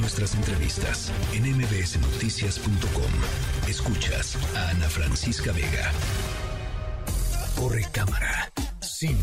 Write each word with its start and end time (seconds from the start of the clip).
nuestras 0.00 0.34
entrevistas 0.34 1.12
en 1.34 1.44
mbsnoticias.com. 1.56 3.68
Escuchas 3.68 4.36
a 4.56 4.70
Ana 4.70 4.88
Francisca 4.88 5.52
Vega. 5.52 5.90
Corre 7.58 7.82
cámara. 7.92 8.50
Cine, 8.80 9.18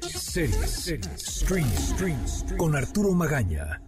series, 0.00 0.94
stream, 1.18 1.66
stream, 1.76 2.18
con 2.56 2.76
Arturo 2.76 3.12
Magaña. 3.12 3.80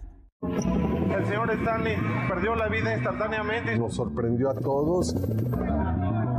El 0.43 1.27
señor 1.27 1.51
Stanley 1.51 1.97
perdió 2.29 2.55
la 2.55 2.69
vida 2.69 2.95
instantáneamente. 2.95 3.79
Nos 3.79 3.95
sorprendió 3.95 4.51
a 4.51 4.55
todos. 4.55 5.15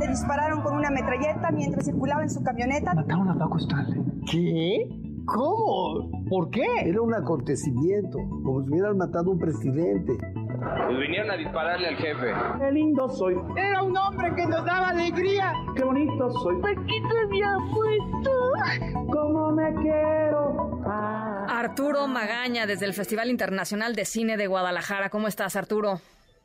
Le 0.00 0.08
dispararon 0.08 0.62
con 0.62 0.74
una 0.74 0.90
metralleta 0.90 1.50
mientras 1.52 1.84
circulaba 1.84 2.22
en 2.22 2.30
su 2.30 2.42
camioneta. 2.42 2.94
Mataron 2.94 3.28
a 3.28 3.38
Paco 3.38 3.58
Stanley. 3.58 4.00
¿Qué? 4.30 5.11
¿Cómo? 5.26 6.10
¿Por 6.28 6.50
qué? 6.50 6.66
Era 6.84 7.00
un 7.00 7.14
acontecimiento, 7.14 8.18
como 8.42 8.62
si 8.64 8.70
hubieran 8.70 8.96
matado 8.96 9.30
a 9.30 9.32
un 9.34 9.38
presidente. 9.38 10.12
Pues 10.18 10.98
vinieron 10.98 11.30
a 11.30 11.36
dispararle 11.36 11.88
al 11.88 11.96
jefe. 11.96 12.32
Qué 12.58 12.72
lindo 12.72 13.08
soy. 13.08 13.34
Era 13.56 13.82
un 13.82 13.96
hombre 13.96 14.34
que 14.34 14.46
nos 14.46 14.64
daba 14.64 14.88
alegría. 14.88 15.52
Qué 15.76 15.84
bonito 15.84 16.30
soy. 16.30 16.60
Paquito 16.60 17.08
había 17.26 17.56
puesto. 17.72 19.10
Cómo 19.12 19.52
me 19.52 19.74
quiero. 19.82 20.80
Ah. 20.86 21.46
Arturo 21.48 22.06
Magaña, 22.08 22.66
desde 22.66 22.86
el 22.86 22.92
Festival 22.92 23.30
Internacional 23.30 23.94
de 23.94 24.04
Cine 24.04 24.36
de 24.36 24.46
Guadalajara. 24.46 25.10
¿Cómo 25.10 25.28
estás, 25.28 25.56
Arturo? 25.56 26.00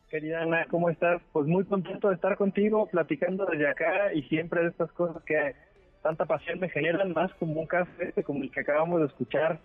Querida 0.09 0.41
Ana, 0.41 0.65
¿cómo 0.69 0.89
estás? 0.89 1.21
Pues 1.33 1.45
muy 1.47 1.65
contento 1.65 2.07
de 2.09 2.15
estar 2.15 2.37
contigo, 2.37 2.87
platicando 2.87 3.45
desde 3.45 3.67
acá 3.67 4.13
y 4.13 4.23
siempre 4.23 4.61
de 4.61 4.69
estas 4.69 4.91
cosas 4.93 5.21
que 5.23 5.53
tanta 6.07 6.25
pasión 6.25 6.57
me 6.61 6.69
generan, 6.69 7.11
más 7.11 7.33
como 7.33 7.59
un 7.59 7.67
caso 7.67 7.91
este, 7.99 8.23
como 8.23 8.41
el 8.41 8.49
que 8.49 8.61
acabamos 8.61 9.01
de 9.01 9.07
escuchar, 9.07 9.59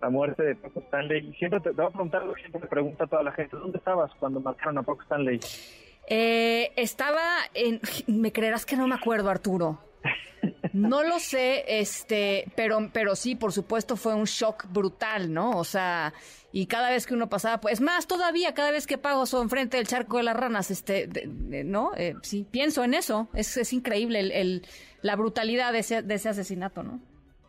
la 0.00 0.08
muerte 0.08 0.44
de 0.44 0.54
Paco 0.54 0.78
Stanley. 0.86 1.30
Y 1.30 1.34
siempre 1.34 1.58
te, 1.58 1.70
voy 1.70 1.86
a 1.86 1.90
preguntar 1.90 2.24
lo 2.24 2.32
que 2.32 2.42
siempre 2.42 2.60
me 2.60 2.68
pregunta 2.68 3.08
toda 3.08 3.24
la 3.24 3.32
gente, 3.32 3.56
¿dónde 3.56 3.78
estabas 3.78 4.12
cuando 4.20 4.38
mataron 4.38 4.78
a 4.78 4.84
Paco 4.84 5.02
Stanley? 5.02 5.40
Eh, 6.06 6.70
estaba 6.76 7.20
en... 7.54 7.80
¿Me 8.06 8.30
creerás 8.30 8.64
que 8.64 8.76
no 8.76 8.86
me 8.86 8.94
acuerdo, 8.94 9.30
Arturo? 9.30 9.80
No 10.72 11.02
lo 11.02 11.18
sé, 11.18 11.64
este, 11.66 12.44
pero, 12.54 12.90
pero 12.92 13.16
sí, 13.16 13.34
por 13.34 13.52
supuesto, 13.52 13.96
fue 13.96 14.14
un 14.14 14.24
shock 14.24 14.66
brutal, 14.70 15.32
¿no? 15.32 15.50
O 15.58 15.64
sea, 15.64 16.12
y 16.52 16.66
cada 16.66 16.90
vez 16.90 17.06
que 17.06 17.14
uno 17.14 17.28
pasaba, 17.28 17.60
pues 17.60 17.80
más 17.80 18.06
todavía, 18.06 18.54
cada 18.54 18.70
vez 18.70 18.86
que 18.86 18.98
pago 18.98 19.26
son 19.26 19.42
enfrente 19.42 19.76
del 19.76 19.86
charco 19.86 20.18
de 20.18 20.24
las 20.24 20.36
ranas, 20.36 20.70
este, 20.70 21.08
¿no? 21.26 21.92
Eh, 21.96 22.14
sí, 22.22 22.46
pienso 22.50 22.84
en 22.84 22.94
eso. 22.94 23.28
Es, 23.34 23.56
es 23.56 23.72
increíble 23.72 24.20
el, 24.20 24.62
la 25.02 25.16
brutalidad 25.16 25.72
de 25.72 25.80
ese, 25.80 26.02
de 26.02 26.14
ese 26.14 26.28
asesinato, 26.28 26.82
¿no? 26.82 27.00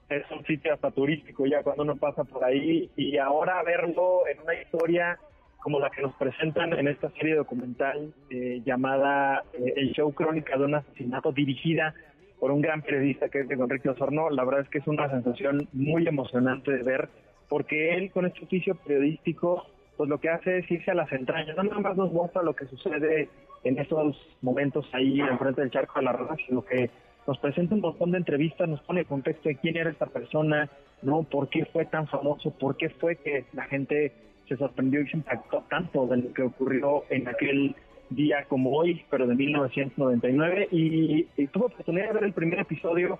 Es 0.09 0.29
un 0.29 0.45
sitio 0.45 0.73
hasta 0.73 0.91
turístico 0.91 1.45
ya 1.45 1.63
cuando 1.63 1.83
uno 1.83 1.95
pasa 1.95 2.25
por 2.25 2.43
ahí 2.43 2.89
y 2.97 3.17
ahora 3.17 3.63
verlo 3.63 4.27
en 4.27 4.41
una 4.41 4.55
historia 4.55 5.17
como 5.61 5.79
la 5.79 5.89
que 5.89 6.01
nos 6.01 6.13
presentan 6.15 6.73
en 6.73 6.87
esta 6.87 7.09
serie 7.11 7.35
documental 7.35 8.13
eh, 8.29 8.61
llamada 8.65 9.43
eh, 9.53 9.73
El 9.77 9.91
Show 9.93 10.11
Crónica 10.11 10.57
de 10.57 10.65
un 10.65 10.75
asesinato 10.75 11.31
dirigida 11.31 11.93
por 12.41 12.49
un 12.49 12.59
gran 12.59 12.81
periodista 12.81 13.29
que 13.29 13.41
es 13.41 13.47
de 13.47 13.53
Enrique 13.53 13.87
Osorno. 13.87 14.31
La 14.31 14.43
verdad 14.43 14.61
es 14.61 14.69
que 14.69 14.79
es 14.79 14.87
una 14.87 15.07
sensación 15.11 15.67
muy 15.73 16.07
emocionante 16.07 16.71
de 16.71 16.81
ver, 16.81 17.07
porque 17.47 17.93
él 17.93 18.09
con 18.09 18.25
este 18.25 18.43
oficio 18.43 18.73
periodístico, 18.73 19.67
pues 19.95 20.09
lo 20.09 20.19
que 20.19 20.29
hace 20.29 20.57
es 20.57 20.71
irse 20.71 20.89
a 20.89 20.95
las 20.95 21.11
entrañas. 21.11 21.55
No 21.55 21.61
nada 21.61 21.79
más 21.79 21.95
nos 21.95 22.11
muestra 22.11 22.41
lo 22.41 22.55
que 22.55 22.65
sucede 22.65 23.29
en 23.63 23.77
esos 23.77 24.17
momentos 24.41 24.89
ahí 24.91 25.21
enfrente 25.21 25.61
del 25.61 25.69
charco 25.69 25.99
de 25.99 26.05
la 26.05 26.13
raza, 26.13 26.35
sino 26.47 26.65
que 26.65 26.89
nos 27.27 27.37
presenta 27.37 27.75
un 27.75 27.81
montón 27.81 28.09
de 28.09 28.17
entrevistas, 28.17 28.67
nos 28.67 28.81
pone 28.81 29.01
en 29.01 29.05
contexto 29.05 29.47
de 29.47 29.57
quién 29.57 29.77
era 29.77 29.91
esta 29.91 30.07
persona, 30.07 30.67
no, 31.03 31.21
por 31.21 31.47
qué 31.47 31.65
fue 31.65 31.85
tan 31.85 32.07
famoso, 32.07 32.49
por 32.57 32.75
qué 32.75 32.89
fue 32.89 33.17
que 33.17 33.45
la 33.53 33.65
gente 33.65 34.13
se 34.47 34.57
sorprendió 34.57 35.01
y 35.01 35.09
se 35.09 35.17
impactó 35.17 35.63
tanto 35.69 36.07
de 36.07 36.17
lo 36.17 36.33
que 36.33 36.41
ocurrió 36.41 37.03
en 37.11 37.27
aquel 37.27 37.75
día 38.11 38.45
como 38.47 38.71
hoy, 38.71 39.03
pero 39.09 39.27
de 39.27 39.35
1999, 39.35 40.67
y, 40.71 41.23
tuve 41.47 41.65
oportunidad 41.65 42.07
de 42.07 42.13
ver 42.13 42.23
el 42.25 42.33
primer 42.33 42.59
episodio 42.59 43.19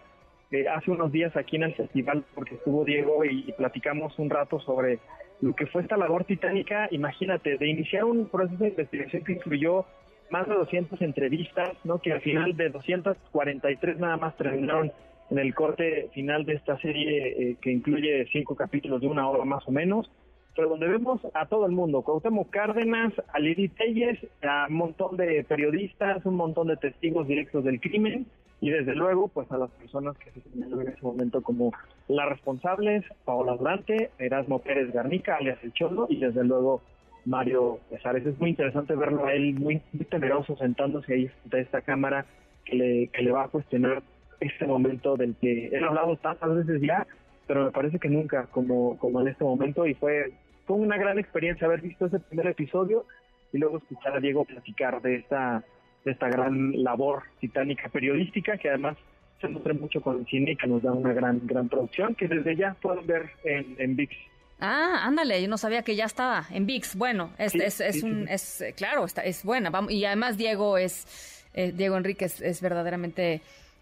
eh, 0.52 0.68
hace 0.68 0.92
unos 0.92 1.12
días 1.12 1.36
aquí 1.36 1.56
en 1.56 1.64
el 1.64 1.74
festival, 1.74 2.24
porque 2.36 2.56
estuvo 2.56 2.86
Diego 2.86 3.24
y, 3.26 3.52
platicamos 3.54 4.18
un 4.20 4.30
rato 4.30 4.60
sobre 4.60 5.00
lo 5.42 5.56
que 5.56 5.66
fue 5.66 5.82
esta 5.82 5.98
labor 5.98 6.26
titánica, 6.26 6.88
imagínate, 6.92 7.58
de 7.58 7.68
iniciar 7.68 8.04
un 8.04 8.28
proceso 8.28 8.64
de 8.64 8.70
investigación 8.70 9.24
que 9.24 9.34
incluyó 9.34 9.86
más 10.30 10.48
de 10.48 10.54
200 10.54 11.02
entrevistas, 11.02 11.72
¿no? 11.84 12.00
que 12.00 12.14
al 12.14 12.22
final 12.22 12.56
de 12.56 12.70
243 12.70 13.98
nada 14.00 14.18
más 14.18 14.38
terminaron 14.38 14.92
en 15.30 15.40
el 15.40 15.56
corte 15.56 16.10
final 16.14 16.46
de 16.46 16.54
esta 16.54 16.78
serie 16.80 17.52
eh, 17.52 17.56
que 17.62 17.72
incluye 17.72 18.28
cinco 18.32 18.56
capítulos 18.56 19.02
de 19.02 19.08
una 19.08 19.28
hora 19.28 19.46
más 19.46 19.68
o 19.68 19.72
menos, 19.72 20.10
pero 20.56 20.70
donde 20.70 20.88
vemos 20.88 21.22
a 21.34 21.46
todo 21.46 21.66
el 21.66 21.72
mundo, 21.72 22.02
Cuauhtémoc 22.02 22.50
Cárdenas, 22.50 23.14
a 23.34 23.40
Lili 23.40 23.70
Telles, 23.70 24.20
a 24.44 24.68
un 24.70 24.76
montón 24.76 25.18
de 25.18 25.44
periodistas, 25.44 26.26
un 26.26 26.36
montón 26.36 26.68
de 26.68 26.78
testigos 26.78 27.28
directos 27.28 27.64
del 27.64 27.80
crimen 27.80 28.26
y 28.60 28.70
desde 28.70 28.94
luego 28.94 29.28
pues 29.28 29.52
a 29.52 29.58
las 29.58 29.72
personas 29.72 30.16
que 30.18 30.32
se 30.32 30.42
señalaron 30.50 30.82
en 30.82 30.88
ese 30.90 31.02
momento 31.02 31.42
como 31.42 31.72
las 32.08 32.30
responsables, 32.30 33.04
Paola 33.26 33.56
Durante, 33.56 34.12
Erasmo 34.20 34.60
Pérez 34.60 34.94
Garnica, 34.94 35.38
alias 35.38 35.58
El 35.64 35.74
Cholo 35.74 36.06
y 36.10 36.20
desde 36.20 36.44
luego 36.44 36.82
Mario 37.26 37.80
Pesares. 37.90 38.26
Es 38.26 38.40
muy 38.40 38.52
interesante 38.52 38.96
verlo 38.96 39.26
a 39.26 39.34
él 39.34 39.54
muy, 39.56 39.82
temeroso 40.10 40.56
sentándose 40.58 41.14
ahí 41.14 41.28
frente 41.28 41.58
a 41.58 41.62
esta 41.62 41.82
cámara 41.82 42.26
que 42.66 42.76
le, 42.76 43.08
que 43.08 43.22
le 43.24 43.32
va 43.32 43.46
a 43.46 43.48
cuestionar 43.48 44.04
este 44.40 44.66
momento 44.66 45.16
del 45.16 45.36
que 45.36 45.68
he 45.68 45.84
hablado 45.84 46.16
tantas 46.18 46.56
veces 46.56 46.82
ya, 46.82 47.08
pero 47.52 47.66
me 47.66 47.72
parece 47.72 48.00
que 48.00 48.08
nunca 48.08 48.46
como, 48.46 48.98
como 48.98 49.20
en 49.20 49.28
este 49.28 49.44
momento 49.44 49.86
y 49.86 49.94
fue, 49.94 50.32
fue 50.66 50.78
una 50.78 50.96
gran 50.96 51.20
experiencia 51.20 51.68
haber 51.68 51.82
visto 51.82 52.06
ese 52.06 52.20
primer 52.20 52.48
episodio 52.48 53.06
y 53.52 53.58
luego 53.58 53.80
escuchar 53.80 54.16
a 54.16 54.22
Diego 54.22 54.46
platicar 54.46 55.02
de 55.02 55.18
esta, 55.18 55.62
de 56.06 56.12
esta 56.12 56.30
gran 56.30 56.82
labor 56.82 57.24
titánica 57.42 57.90
periodística 57.90 58.58
que 58.58 58.70
además 58.70 58.96
se 59.42 59.50
nutre 59.50 59.74
mucho 59.74 60.00
con 60.00 60.20
el 60.20 60.26
cine 60.28 60.52
y 60.52 60.56
que 60.56 60.66
nos 60.66 60.82
da 60.82 60.94
una 60.94 61.12
gran, 61.12 61.42
gran 61.44 61.68
producción 61.68 62.16
que 62.16 62.30
desde 62.30 62.56
ya 62.56 62.74
pueden 62.82 63.06
ver 63.06 63.32
en, 63.44 63.76
en 63.78 63.98
VIX. 63.98 64.16
Ah, 64.62 65.02
ándale, 65.04 65.42
yo 65.42 65.50
no 65.50 65.58
sabía 65.58 65.84
que 65.84 65.98
ya 65.98 66.06
estaba 66.06 66.46
en 66.52 66.66
VIX. 66.66 66.96
Bueno, 66.96 67.34
es, 67.38 67.54
es, 67.54 67.82
es 67.82 68.02
un, 68.02 68.30
es, 68.30 68.64
claro, 68.78 69.04
está, 69.04 69.26
es 69.26 69.44
buena. 69.44 69.74
Y 69.90 70.06
además 70.06 70.38
Diego 70.38 70.78
es, 70.78 71.44
eh, 71.54 71.74
Diego 71.74 71.98
Enríquez 71.98 72.40
es 72.40 72.62
verdaderamente 72.62 73.42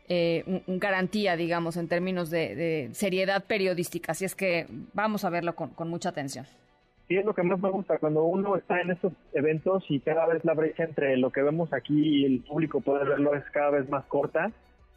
eh, 0.10 0.64
garantía, 0.68 1.38
digamos, 1.38 1.78
en 1.78 1.88
términos 1.88 2.32
de, 2.32 2.90
seriedad 2.94 3.46
periodística. 3.46 4.12
Así 4.12 4.26
es 4.26 4.36
que 4.36 4.66
vamos 4.94 5.24
a 5.24 5.30
verlo 5.30 5.54
con, 5.56 5.88
mucha 5.88 6.10
atención. 6.10 6.46
Sí, 7.08 7.16
es 7.16 7.26
lo 7.26 7.34
que 7.34 7.44
más 7.44 7.60
me 7.60 7.70
gusta 7.70 7.98
cuando 8.00 8.24
uno 8.24 8.56
está 8.56 8.82
en 8.82 8.92
estos 8.92 9.14
eventos 9.34 9.84
y 9.90 10.00
cada 10.00 10.26
vez 10.28 10.44
la 10.46 10.54
brecha 10.54 10.84
entre 10.84 11.16
lo 11.18 11.32
que 11.32 11.44
vemos 11.44 11.74
aquí 11.74 12.22
y 12.22 12.26
el 12.26 12.42
público 12.42 12.82
puede 12.82 13.06
verlo 13.06 13.36
es 13.36 13.44
cada 13.52 13.72
vez 13.72 13.90
más 13.90 14.06
corta 14.06 14.52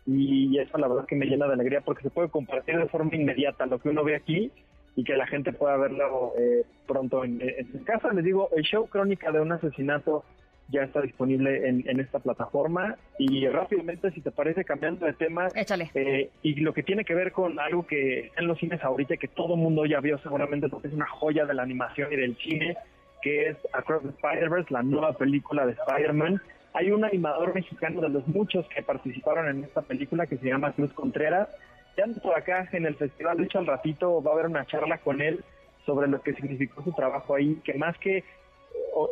y 0.07 0.59
eso 0.59 0.77
la 0.79 0.89
verdad 0.89 1.07
que 1.07 1.17
me 1.17 1.27
llena 1.27 1.47
de 1.47 1.55
alegría 1.55 1.81
porque 1.81 2.03
se 2.03 2.11
puede 2.11 2.29
compartir 2.29 2.77
de 2.77 2.89
forma 2.89 3.15
inmediata 3.15 3.65
lo 3.67 3.79
que 3.79 3.89
uno 3.89 4.05
ve 4.05 4.17
aquí 4.17 4.51
y 4.95 5.05
que 5.05 5.17
la 5.17 5.27
gente 5.27 5.53
pueda 5.53 5.77
verlo 5.79 6.35
eh, 6.39 6.65
pronto 6.87 7.25
en, 7.25 7.41
en, 7.41 7.73
su 7.73 7.83
casa. 7.85 8.13
Les 8.13 8.25
digo, 8.25 8.51
el 8.55 8.63
show 8.63 8.87
Crónica 8.89 9.33
de 9.33 9.41
un 9.41 9.53
asesinato 9.53 10.25
ya 10.73 10.83
está 10.83 11.03
disponible 11.03 11.69
en, 11.69 12.01
esta 12.01 12.19
plataforma. 12.19 12.97
Y 13.19 13.47
rápidamente, 13.47 14.11
si 14.11 14.21
te 14.21 14.31
parece, 14.31 14.65
cambiando 14.65 15.07
de 15.07 15.13
tema, 15.13 15.49
Échale. 15.55 15.91
Eh, 15.95 16.31
y 16.43 16.55
lo 16.57 16.73
que 16.73 16.83
tiene 16.83 17.05
que 17.05 17.15
ver 17.15 17.31
con 17.31 17.61
algo 17.61 17.87
que 17.87 18.33
en 18.37 18.47
los 18.47 18.59
cines 18.59 18.83
ahorita, 18.83 19.17
que 19.19 19.29
todo 19.29 19.57
mundo 19.57 19.85
ya 19.87 20.01
vio 20.01 20.19
seguramente 20.19 20.69
porque 20.69 20.89
es 20.89 20.95
una 20.95 21.07
joya 21.07 21.45
de 21.45 21.55
la 21.55 21.63
animación 21.63 22.13
y 22.13 22.17
del 22.17 22.37
cine, 22.37 22.77
que 23.21 23.51
es 23.51 23.57
Across 23.73 24.03
the 24.03 24.09
Spider-Verse, 24.09 24.73
la 24.73 24.83
nueva 24.83 25.13
película 25.13 25.67
de 25.67 25.73
Spider-Man. 25.73 26.41
Hay 26.75 26.91
un 26.91 27.05
animador 27.05 27.55
mexicano 27.55 28.01
de 28.01 28.09
los 28.09 28.27
muchos 28.27 28.67
que 28.69 28.83
participaron 28.83 29.47
en 29.49 29.65
esta 29.65 29.83
película 29.83 30.27
que 30.27 30.39
se 30.39 30.47
llama 30.47 30.73
Cruz 30.73 30.93
Contreras. 30.95 31.49
Ya 31.97 32.07
por 32.23 32.35
acá 32.35 32.67
en 32.73 32.87
el 32.87 32.97
festival, 32.97 33.37
de 33.37 33.45
hecho 33.45 33.59
al 33.59 33.67
ratito 33.67 34.23
va 34.23 34.31
a 34.31 34.35
haber 34.35 34.47
una 34.47 34.65
charla 34.65 34.97
con 34.99 35.21
él 35.21 35.45
sobre 35.85 36.09
lo 36.09 36.23
que 36.23 36.33
significó 36.33 36.83
su 36.83 36.93
trabajo 36.93 37.35
ahí, 37.35 37.61
que 37.65 37.75
más 37.75 37.97
que 37.99 38.25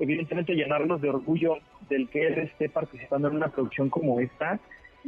evidentemente 0.01 0.55
llenarnos 0.55 1.01
de 1.01 1.11
orgullo 1.11 1.59
del 1.89 2.09
que 2.09 2.27
él 2.27 2.39
esté 2.39 2.69
participando 2.69 3.29
en 3.29 3.37
una 3.37 3.49
producción 3.49 3.91
como 3.91 4.21
esta, 4.21 4.61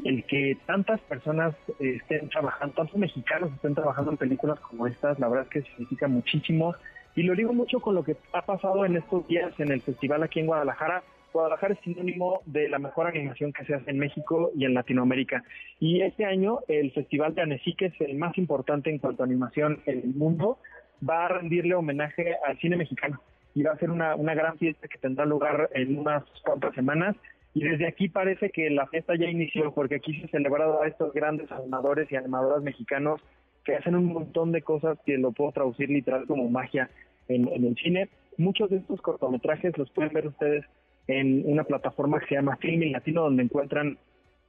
el 0.05 0.25
que 0.25 0.57
tantas 0.67 1.01
personas 1.03 1.55
eh, 1.79 1.99
estén 2.01 2.29
trabajando, 2.29 2.75
tantos 2.75 2.97
mexicanos 2.97 3.53
estén 3.53 3.75
trabajando 3.75 4.11
en 4.11 4.17
películas 4.17 4.59
como 4.61 4.87
estas, 4.87 5.19
la 5.19 5.29
verdad 5.29 5.45
es 5.45 5.51
que 5.51 5.71
significa 5.71 6.09
muchísimo. 6.09 6.75
Y 7.15 7.25
lo 7.25 7.35
digo 7.35 7.53
mucho 7.53 7.81
con 7.81 7.95
lo 7.95 8.05
que 8.05 8.17
ha 8.33 8.43
pasado 8.43 8.87
en 8.87 8.97
estos 8.97 9.27
días 9.29 9.53
en 9.59 9.71
el 9.71 9.83
festival 9.83 10.23
aquí 10.23 10.41
en 10.41 10.47
Guadalajara. 10.47 11.03
Guadalajara 11.33 11.75
es 11.75 11.81
sinónimo 11.81 12.41
de 12.47 12.69
la 12.69 12.79
mejor 12.79 13.07
animación 13.07 13.53
que 13.53 13.65
se 13.65 13.75
hace 13.75 13.91
en 13.91 13.99
México 13.99 14.51
y 14.57 14.65
en 14.65 14.75
Latinoamérica. 14.75 15.43
Y 15.79 16.01
este 16.01 16.25
año 16.25 16.61
el 16.69 16.91
Festival 16.93 17.35
de 17.35 17.43
Annecy, 17.43 17.75
que 17.75 17.87
es 17.87 18.01
el 18.01 18.17
más 18.17 18.37
importante 18.39 18.91
en 18.91 18.99
cuanto 18.99 19.23
a 19.23 19.27
animación 19.27 19.81
en 19.87 19.99
el 19.99 20.15
mundo, 20.15 20.59
va 21.07 21.27
a 21.27 21.29
rendirle 21.29 21.75
homenaje 21.75 22.35
al 22.47 22.59
cine 22.59 22.77
mexicano 22.77 23.21
y 23.55 23.63
va 23.63 23.73
a 23.73 23.79
ser 23.79 23.91
una, 23.91 24.15
una 24.17 24.35
gran 24.35 24.59
fiesta 24.59 24.89
que 24.89 24.99
tendrá 24.99 25.25
lugar 25.27 25.71
en 25.75 25.99
unas 25.99 26.25
cuantas 26.45 26.75
semanas. 26.75 27.17
Y 27.55 27.65
desde 27.65 27.87
aquí 27.87 28.09
parece 28.09 28.51
que 28.51 28.71
la 28.71 28.87
fiesta 28.87 29.15
ya 29.15 29.27
inició, 29.27 29.73
porque 29.73 29.97
aquí 29.97 30.19
se 30.19 30.25
ha 30.25 30.29
celebrado 30.29 30.83
a 30.83 30.89
estos 30.89 31.13
grandes 31.13 31.51
animadores 31.53 32.11
y 32.11 32.17
animadoras 32.17 32.63
mexicanos 32.63 33.21
que 33.65 33.77
hacen 33.77 33.95
un 33.95 34.07
montón 34.07 34.53
de 34.53 34.63
cosas 34.63 34.99
que 35.05 35.19
lo 35.19 35.33
puedo 35.33 35.53
traducir 35.53 35.91
literal 35.91 36.27
como 36.27 36.49
magia 36.49 36.91
en, 37.29 37.49
el 37.49 37.77
cine. 37.77 38.09
Muchos 38.39 38.71
de 38.71 38.79
estos 38.79 39.01
cortometrajes 39.01 39.77
los 39.77 39.91
pueden 39.91 40.13
ver 40.13 40.27
ustedes 40.29 40.65
en 41.07 41.43
una 41.47 41.65
plataforma 41.65 42.21
que 42.21 42.27
se 42.27 42.35
llama 42.37 42.57
Filming 42.57 42.93
Latino, 42.93 43.23
donde 43.23 43.43
encuentran 43.43 43.99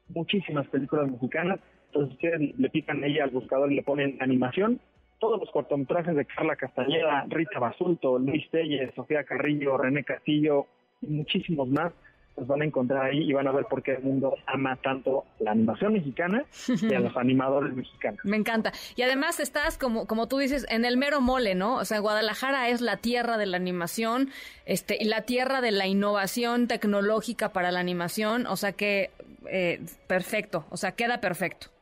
muchísimas 0.09 0.67
películas 0.67 1.11
mexicanas. 1.11 1.59
Entonces 1.87 2.13
ustedes 2.13 2.57
le 2.57 2.69
pican 2.69 3.03
ella 3.03 3.25
al 3.25 3.31
buscador 3.31 3.71
y 3.71 3.75
le 3.75 3.83
ponen 3.83 4.17
animación. 4.19 4.79
Todos 5.23 5.39
los 5.39 5.51
cortometrajes 5.51 6.17
de 6.17 6.25
Carla 6.25 6.57
Castañeda, 6.57 7.23
Rita 7.29 7.57
Basulto, 7.57 8.19
Luis 8.19 8.43
Telles, 8.51 8.93
Sofía 8.93 9.23
Carrillo, 9.23 9.77
René 9.77 10.03
Castillo 10.03 10.65
y 11.01 11.07
muchísimos 11.07 11.69
más 11.69 11.93
los 12.35 12.45
van 12.45 12.61
a 12.61 12.65
encontrar 12.65 13.05
ahí 13.05 13.19
y 13.19 13.31
van 13.31 13.47
a 13.47 13.53
ver 13.53 13.63
por 13.69 13.81
qué 13.81 13.93
el 13.93 14.03
mundo 14.03 14.35
ama 14.47 14.75
tanto 14.75 15.23
la 15.39 15.51
animación 15.51 15.93
mexicana 15.93 16.43
y 16.67 16.93
a 16.93 16.99
los 16.99 17.15
animadores 17.15 17.73
mexicanos. 17.73 18.19
Me 18.25 18.35
encanta. 18.35 18.73
Y 18.97 19.03
además 19.03 19.39
estás, 19.39 19.77
como, 19.77 20.07
como 20.07 20.27
tú 20.27 20.39
dices, 20.39 20.65
en 20.69 20.83
el 20.83 20.97
mero 20.97 21.21
mole, 21.21 21.55
¿no? 21.55 21.77
O 21.77 21.85
sea, 21.85 21.99
Guadalajara 21.99 22.67
es 22.67 22.81
la 22.81 22.97
tierra 22.97 23.37
de 23.37 23.45
la 23.45 23.55
animación 23.55 24.29
este, 24.65 24.97
y 24.99 25.05
la 25.05 25.21
tierra 25.21 25.61
de 25.61 25.71
la 25.71 25.87
innovación 25.87 26.67
tecnológica 26.67 27.53
para 27.53 27.71
la 27.71 27.79
animación. 27.79 28.45
O 28.45 28.57
sea 28.57 28.73
que, 28.73 29.11
eh, 29.49 29.79
perfecto. 30.07 30.65
O 30.69 30.75
sea, 30.75 30.91
queda 30.91 31.21
perfecto. 31.21 31.72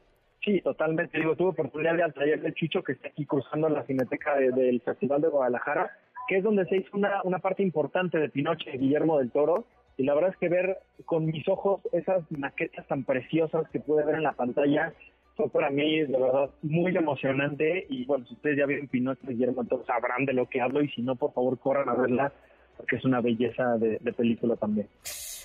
Sí, 0.43 0.59
totalmente. 0.61 1.17
Digo, 1.19 1.35
tuve 1.35 1.49
oportunidad 1.49 1.95
de 1.95 2.03
al 2.03 2.13
taller 2.13 2.41
de 2.41 2.53
Chucho 2.53 2.83
que 2.83 2.93
está 2.93 3.09
aquí 3.09 3.25
cruzando 3.25 3.69
la 3.69 3.83
cineteca 3.85 4.35
de- 4.35 4.51
del 4.51 4.81
Festival 4.81 5.21
de 5.21 5.27
Guadalajara, 5.29 5.91
que 6.27 6.37
es 6.37 6.43
donde 6.43 6.65
se 6.65 6.77
hizo 6.77 6.97
una, 6.97 7.21
una 7.23 7.39
parte 7.39 7.61
importante 7.63 8.17
de 8.17 8.29
Pinoche 8.29 8.71
de 8.71 8.77
Guillermo 8.77 9.19
del 9.19 9.31
Toro. 9.31 9.65
Y 9.97 10.03
la 10.03 10.15
verdad 10.15 10.31
es 10.31 10.37
que 10.37 10.49
ver 10.49 10.77
con 11.05 11.25
mis 11.25 11.47
ojos 11.47 11.81
esas 11.91 12.23
maquetas 12.31 12.87
tan 12.87 13.03
preciosas 13.03 13.69
que 13.69 13.79
pude 13.79 14.03
ver 14.03 14.15
en 14.15 14.23
la 14.23 14.31
pantalla 14.33 14.93
fue 15.35 15.49
para 15.49 15.69
mí 15.69 15.99
de 16.01 16.17
verdad 16.17 16.49
muy 16.63 16.95
emocionante. 16.97 17.85
Y 17.89 18.05
bueno, 18.05 18.25
si 18.25 18.33
ustedes 18.33 18.57
ya 18.57 18.65
vieron 18.65 18.87
Pinoche 18.87 19.21
de 19.27 19.33
Guillermo 19.33 19.61
del 19.61 19.69
Toro 19.69 19.85
sabrán 19.85 20.25
de 20.25 20.33
lo 20.33 20.47
que 20.47 20.59
hablo. 20.61 20.81
Y 20.81 20.89
si 20.89 21.01
no, 21.03 21.15
por 21.17 21.33
favor, 21.33 21.59
corran 21.59 21.87
a 21.89 21.93
verla, 21.93 22.33
porque 22.77 22.95
es 22.95 23.05
una 23.05 23.21
belleza 23.21 23.77
de, 23.77 23.99
de 23.99 24.13
película 24.13 24.55
también. 24.55 24.87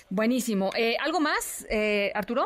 Buenísimo. 0.09 0.71
Eh, 0.75 0.95
¿Algo 1.03 1.19
más, 1.19 1.67
eh, 1.69 2.11
Arturo? 2.15 2.45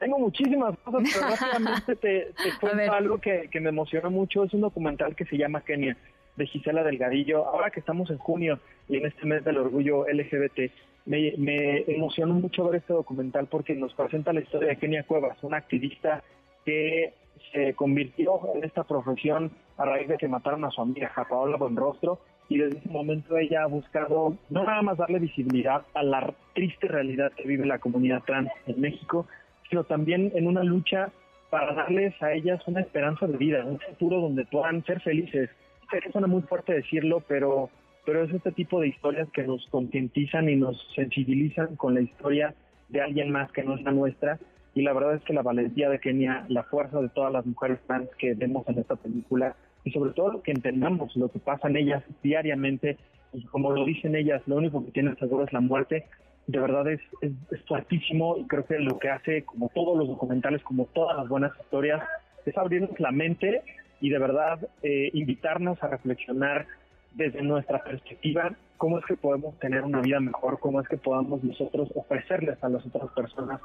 Tengo 0.00 0.18
muchísimas 0.18 0.76
cosas, 0.78 1.02
pero 1.12 1.26
rápidamente 1.30 1.96
te, 1.96 2.32
te 2.32 2.58
cuento 2.58 2.92
algo 2.92 3.18
que, 3.18 3.48
que 3.50 3.60
me 3.60 3.68
emocionó 3.68 4.10
mucho. 4.10 4.44
Es 4.44 4.54
un 4.54 4.62
documental 4.62 5.14
que 5.14 5.26
se 5.26 5.36
llama 5.36 5.60
Kenia, 5.60 5.96
de 6.36 6.46
Gisela 6.46 6.82
Delgadillo. 6.82 7.46
Ahora 7.46 7.70
que 7.70 7.80
estamos 7.80 8.10
en 8.10 8.18
junio 8.18 8.58
y 8.88 8.96
en 8.96 9.06
este 9.06 9.26
mes 9.26 9.44
del 9.44 9.58
orgullo 9.58 10.06
LGBT, 10.08 10.72
me, 11.04 11.34
me 11.36 11.82
emocionó 11.82 12.34
mucho 12.34 12.64
ver 12.64 12.80
este 12.80 12.94
documental 12.94 13.46
porque 13.46 13.74
nos 13.74 13.92
presenta 13.94 14.32
la 14.32 14.40
historia 14.40 14.70
de 14.70 14.76
Kenia 14.76 15.04
Cuevas, 15.04 15.36
una 15.42 15.58
activista 15.58 16.24
que 16.64 17.14
se 17.52 17.74
convirtió 17.74 18.40
en 18.54 18.64
esta 18.64 18.84
profesión 18.84 19.50
a 19.76 19.84
raíz 19.84 20.08
de 20.08 20.16
que 20.16 20.28
mataron 20.28 20.64
a 20.64 20.70
su 20.70 20.80
amiga, 20.80 21.12
a 21.14 21.24
Paola 21.24 21.56
Buenrostro, 21.56 22.20
y 22.48 22.58
desde 22.58 22.78
ese 22.78 22.88
momento 22.88 23.36
ella 23.36 23.62
ha 23.62 23.66
buscado 23.66 24.36
no 24.50 24.64
nada 24.64 24.82
más 24.82 24.98
darle 24.98 25.20
visibilidad 25.20 25.82
a 25.94 26.02
la 26.02 26.34
triste 26.54 26.88
realidad 26.88 27.32
que 27.32 27.46
vive 27.46 27.64
la 27.64 27.78
comunidad 27.78 28.22
trans 28.24 28.50
en 28.66 28.80
México, 28.80 29.26
sino 29.70 29.84
también 29.84 30.32
en 30.34 30.46
una 30.46 30.62
lucha 30.64 31.10
para 31.48 31.74
darles 31.74 32.20
a 32.22 32.32
ellas 32.32 32.60
una 32.66 32.80
esperanza 32.80 33.26
de 33.26 33.36
vida, 33.36 33.64
un 33.64 33.78
futuro 33.80 34.20
donde 34.20 34.44
puedan 34.44 34.84
ser 34.84 35.00
felices. 35.00 35.48
Sé 35.90 36.00
que 36.00 36.12
suena 36.12 36.26
muy 36.26 36.42
fuerte 36.42 36.74
decirlo, 36.74 37.22
pero, 37.26 37.70
pero 38.04 38.24
es 38.24 38.32
este 38.32 38.52
tipo 38.52 38.80
de 38.80 38.88
historias 38.88 39.28
que 39.30 39.42
nos 39.42 39.66
concientizan 39.68 40.48
y 40.48 40.56
nos 40.56 40.80
sensibilizan 40.94 41.76
con 41.76 41.94
la 41.94 42.02
historia 42.02 42.54
de 42.88 43.00
alguien 43.00 43.30
más 43.30 43.50
que 43.52 43.62
no 43.62 43.74
es 43.74 43.82
la 43.82 43.92
nuestra. 43.92 44.38
Y 44.74 44.82
la 44.82 44.92
verdad 44.92 45.16
es 45.16 45.22
que 45.22 45.32
la 45.32 45.42
valentía 45.42 45.88
de 45.88 45.98
Kenia, 45.98 46.44
la 46.48 46.62
fuerza 46.62 47.00
de 47.00 47.08
todas 47.08 47.32
las 47.32 47.44
mujeres 47.44 47.80
trans 47.86 48.08
que 48.16 48.34
vemos 48.34 48.68
en 48.68 48.78
esta 48.78 48.94
película, 48.94 49.56
y 49.84 49.90
sobre 49.90 50.12
todo 50.12 50.32
lo 50.32 50.42
que 50.42 50.52
entendamos, 50.52 51.16
lo 51.16 51.28
que 51.28 51.40
pasa 51.40 51.68
en 51.68 51.76
ellas 51.76 52.04
diariamente, 52.22 52.96
y 53.32 53.44
como 53.46 53.72
lo 53.72 53.84
dicen 53.84 54.14
ellas, 54.14 54.42
lo 54.46 54.56
único 54.56 54.84
que 54.84 54.92
tienen 54.92 55.16
seguro 55.18 55.44
es 55.44 55.52
la 55.52 55.60
muerte, 55.60 56.04
de 56.50 56.58
verdad 56.58 56.88
es, 56.88 57.00
es, 57.20 57.32
es 57.50 57.64
fuertísimo 57.66 58.36
y 58.36 58.46
creo 58.46 58.64
que 58.66 58.78
lo 58.78 58.98
que 58.98 59.08
hace, 59.08 59.44
como 59.44 59.68
todos 59.68 59.96
los 59.96 60.08
documentales, 60.08 60.62
como 60.62 60.86
todas 60.86 61.16
las 61.16 61.28
buenas 61.28 61.52
historias, 61.60 62.02
es 62.46 62.56
abrirnos 62.56 62.98
la 62.98 63.10
mente 63.10 63.62
y 64.00 64.10
de 64.10 64.18
verdad 64.18 64.58
eh, 64.82 65.10
invitarnos 65.12 65.82
a 65.82 65.88
reflexionar 65.88 66.66
desde 67.14 67.42
nuestra 67.42 67.82
perspectiva 67.82 68.52
cómo 68.76 68.98
es 68.98 69.04
que 69.04 69.16
podemos 69.16 69.58
tener 69.58 69.82
una 69.82 70.00
vida 70.00 70.20
mejor, 70.20 70.58
cómo 70.58 70.80
es 70.80 70.88
que 70.88 70.96
podamos 70.96 71.44
nosotros 71.44 71.90
ofrecerles 71.94 72.62
a 72.64 72.68
las 72.68 72.84
otras 72.86 73.10
personas 73.10 73.60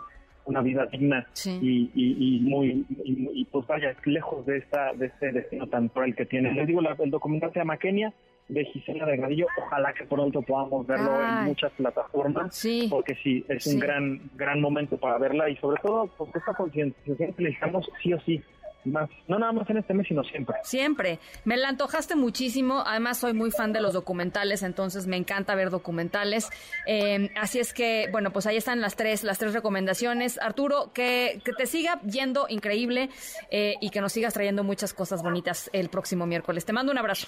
una 0.45 0.61
vida 0.61 0.85
digna 0.85 1.25
Sí. 1.33 1.57
y, 1.61 1.91
y, 1.95 2.37
y 2.37 2.39
muy 2.41 2.85
y, 3.03 3.29
y, 3.41 3.45
pues 3.45 3.65
vaya 3.67 3.95
lejos 4.05 4.45
de 4.45 4.57
esta 4.57 4.93
de 4.93 5.07
este 5.07 5.31
destino 5.31 5.67
tan 5.67 5.87
cruel 5.89 6.15
que 6.15 6.25
tiene. 6.25 6.53
Les 6.53 6.67
digo, 6.67 6.81
la- 6.81 6.95
el 6.99 7.11
documental 7.11 7.51
se 7.53 7.59
llama 7.59 7.77
Kenia 7.77 8.13
de 8.47 8.63
Gisela 8.65 9.05
Delgadillo. 9.07 9.47
Ojalá 9.65 9.91
que 9.93 10.05
pronto 10.05 10.41
podamos 10.43 10.85
verlo 10.85 11.11
Ay. 11.19 11.39
en 11.39 11.45
muchas 11.45 11.71
plataformas, 11.73 12.55
Sí. 12.55 12.87
porque 12.91 13.15
sí 13.23 13.43
es 13.49 13.63
Sí. 13.63 13.73
un 13.73 13.79
gran 13.79 14.21
gran 14.35 14.61
momento 14.61 14.97
para 14.97 15.17
verla 15.17 15.49
y 15.49 15.55
sobre 15.57 15.81
todo 15.81 16.07
porque 16.17 16.37
esta 16.39 16.53
concientización 16.53 17.33
que 17.33 17.43
necesitamos 17.43 17.89
sí 18.03 18.13
o 18.13 18.19
sí 18.21 18.41
más 18.85 19.09
no 19.27 19.39
nada 19.39 19.51
más 19.51 19.69
en 19.69 19.77
este 19.77 19.93
mes 19.93 20.07
sino 20.07 20.23
siempre. 20.23 20.55
Siempre. 20.63 21.19
Me 21.43 21.57
la 21.57 21.69
antojaste 21.69 22.15
muchísimo. 22.15 22.83
Además, 22.85 23.17
soy 23.17 23.33
muy 23.33 23.51
fan 23.51 23.73
de 23.73 23.81
los 23.81 23.93
documentales, 23.93 24.63
entonces 24.63 25.07
me 25.07 25.17
encanta 25.17 25.55
ver 25.55 25.69
documentales. 25.69 26.49
Eh, 26.85 27.29
así 27.35 27.59
es 27.59 27.73
que, 27.73 28.07
bueno, 28.11 28.31
pues 28.31 28.45
ahí 28.47 28.57
están 28.57 28.81
las 28.81 28.95
tres, 28.95 29.23
las 29.23 29.39
tres 29.39 29.53
recomendaciones. 29.53 30.39
Arturo, 30.39 30.91
que, 30.93 31.41
que 31.43 31.53
te 31.53 31.65
siga 31.65 31.99
yendo 32.01 32.45
increíble 32.49 33.09
eh, 33.51 33.75
y 33.81 33.89
que 33.89 34.01
nos 34.01 34.13
sigas 34.13 34.33
trayendo 34.33 34.63
muchas 34.63 34.93
cosas 34.93 35.23
bonitas 35.23 35.69
el 35.73 35.89
próximo 35.89 36.25
miércoles. 36.25 36.65
Te 36.65 36.73
mando 36.73 36.91
un 36.91 36.97
abrazo. 36.97 37.27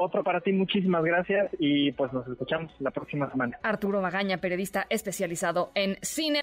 Otro 0.00 0.22
para 0.22 0.40
ti, 0.40 0.52
muchísimas 0.52 1.02
gracias 1.02 1.50
y 1.58 1.90
pues 1.90 2.12
nos 2.12 2.26
escuchamos 2.28 2.72
la 2.78 2.92
próxima 2.92 3.28
semana. 3.32 3.58
Arturo 3.62 4.00
Magaña, 4.00 4.38
periodista 4.38 4.86
especializado 4.88 5.72
en 5.74 5.96
cine. 6.02 6.42